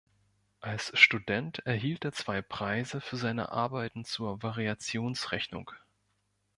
Als 0.61 0.97
Student 0.99 1.59
erhielt 1.67 2.03
er 2.05 2.11
zwei 2.11 2.41
Preise 2.41 3.01
für 3.01 3.17
seine 3.17 3.51
Arbeiten 3.51 4.03
zur 4.03 4.41
Variationsrechnung. 4.41 5.69